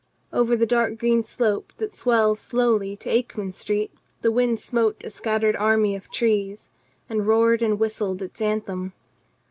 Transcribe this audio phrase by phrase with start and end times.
[0.33, 3.91] Over the dark green slope that swells slowly to Akeman Street
[4.23, 6.71] the wind smote a scattered army of trees,
[7.07, 8.93] and roared and whistled its anthem.